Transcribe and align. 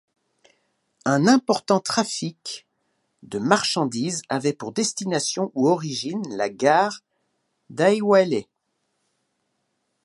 Un 1.05 1.27
important 1.27 1.79
trafic 1.79 2.67
de 3.21 3.37
marchandises 3.37 4.23
avait 4.29 4.51
pour 4.51 4.71
destination 4.71 5.51
ou 5.53 5.69
origine 5.69 6.23
la 6.35 6.49
gare 6.49 7.01
d'Aywaille. 7.69 8.47